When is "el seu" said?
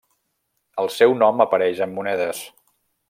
0.83-1.13